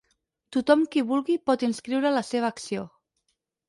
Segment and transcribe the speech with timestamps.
[0.57, 2.93] Tothom qui vulgui, pot inscriure la seva acció.